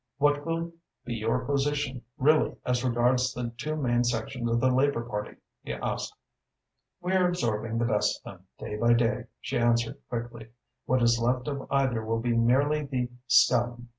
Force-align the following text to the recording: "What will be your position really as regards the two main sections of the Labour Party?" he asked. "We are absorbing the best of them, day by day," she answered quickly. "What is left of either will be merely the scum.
"What 0.17 0.47
will 0.47 0.73
be 1.05 1.13
your 1.13 1.45
position 1.45 2.01
really 2.17 2.55
as 2.65 2.83
regards 2.83 3.35
the 3.35 3.53
two 3.55 3.75
main 3.75 4.03
sections 4.03 4.49
of 4.49 4.59
the 4.59 4.73
Labour 4.73 5.03
Party?" 5.03 5.37
he 5.61 5.73
asked. 5.73 6.15
"We 7.01 7.13
are 7.13 7.27
absorbing 7.27 7.77
the 7.77 7.85
best 7.85 8.17
of 8.17 8.23
them, 8.39 8.47
day 8.57 8.77
by 8.77 8.93
day," 8.93 9.25
she 9.41 9.59
answered 9.59 9.99
quickly. 10.09 10.47
"What 10.87 11.03
is 11.03 11.19
left 11.19 11.47
of 11.47 11.67
either 11.69 12.03
will 12.03 12.19
be 12.19 12.35
merely 12.35 12.81
the 12.83 13.11
scum. 13.27 13.89